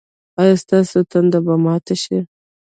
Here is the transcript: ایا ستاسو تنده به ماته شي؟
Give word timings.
ایا 0.41 0.55
ستاسو 0.63 0.97
تنده 1.11 1.39
به 1.45 1.55
ماته 1.65 1.95
شي؟ 2.03 2.17